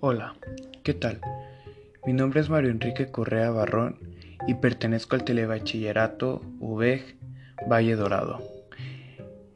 [0.00, 0.36] Hola,
[0.84, 1.20] ¿qué tal?
[2.06, 3.98] Mi nombre es Mario Enrique Correa Barrón
[4.46, 7.16] y pertenezco al Telebachillerato UVEG
[7.68, 8.40] Valle Dorado.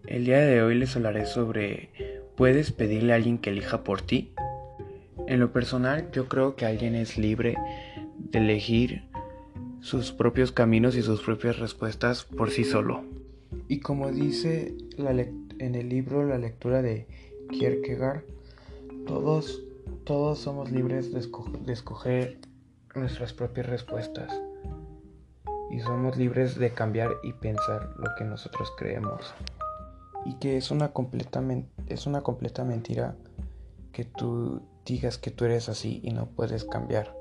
[0.04, 1.91] El día de hoy les hablaré sobre
[2.36, 4.32] ¿puedes pedirle a alguien que elija por ti?
[5.28, 7.56] En lo personal, yo creo que alguien es libre
[8.18, 9.04] de elegir
[9.80, 13.04] sus propios caminos y sus propias respuestas por sí solo.
[13.68, 17.06] Y como dice en el libro La lectura de
[17.48, 18.24] Kierkegaard,
[19.06, 19.62] todos
[20.05, 22.38] todos somos libres de, escoger
[22.95, 24.33] nuestras propias respuestas
[25.70, 29.33] y somos libres de cambiar y pensar lo que nosotros creemos.
[30.24, 30.93] Y que es una,
[31.87, 33.16] es una completa mentira
[33.93, 37.16] que tú digas que tú eres así y no puedes cambiar.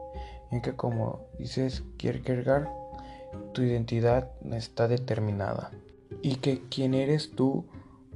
[0.52, 2.68] En que como dices Kierkegaard,
[3.54, 5.72] tu identidad no está determinada.
[6.22, 7.66] Y que quien eres tú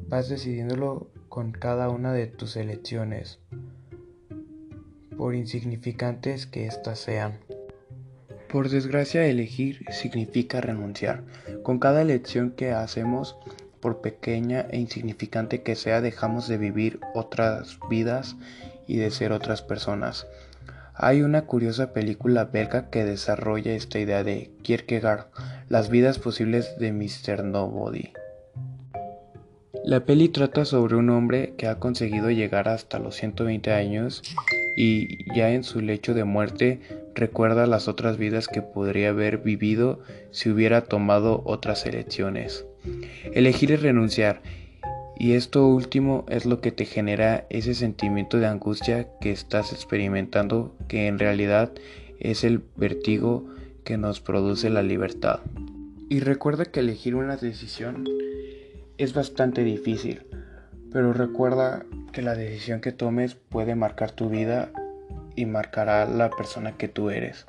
[0.08, 3.40] vas decidiéndolo con cada una de tus elecciones
[5.18, 7.40] por insignificantes que éstas sean.
[8.50, 11.24] Por desgracia, elegir significa renunciar.
[11.64, 13.38] Con cada elección que hacemos,
[13.80, 18.36] por pequeña e insignificante que sea, dejamos de vivir otras vidas
[18.88, 20.26] y de ser otras personas.
[20.94, 25.28] Hay una curiosa película belga que desarrolla esta idea de Kierkegaard,
[25.68, 27.44] las vidas posibles de Mr.
[27.44, 28.14] Nobody.
[29.86, 34.24] La peli trata sobre un hombre que ha conseguido llegar hasta los 120 años
[34.76, 36.80] y ya en su lecho de muerte
[37.14, 40.00] recuerda las otras vidas que podría haber vivido
[40.32, 42.66] si hubiera tomado otras elecciones.
[43.32, 44.42] Elegir es renunciar
[45.20, 50.76] y esto último es lo que te genera ese sentimiento de angustia que estás experimentando
[50.88, 51.72] que en realidad
[52.20, 53.46] es el vertigo
[53.84, 55.42] que nos produce la libertad.
[56.10, 58.04] Y recuerda que elegir una decisión
[58.98, 60.26] es bastante difícil,
[60.92, 64.72] pero recuerda que la decisión que tomes puede marcar tu vida
[65.36, 67.46] y marcará la persona que tú eres.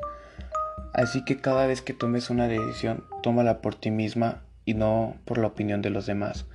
[0.93, 5.39] Así que cada vez que tomes una decisión, tómala por ti misma y no por
[5.39, 6.47] la opinión de los demás,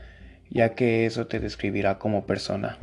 [0.49, 2.77] ya que eso te describirá como persona.